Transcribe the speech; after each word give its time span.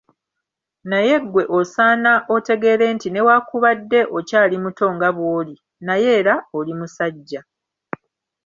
Naye 0.89 1.15
ggwe 1.23 1.43
osaana 1.59 2.11
otegeere 2.35 2.85
nti 2.95 3.07
newakubadde 3.11 3.99
okyali 4.17 4.55
muto 4.63 4.85
nga 4.95 5.09
bw'oli 5.15 5.55
naye 5.87 6.07
era 6.19 6.35
oli 6.57 6.71
musajja. 6.79 7.41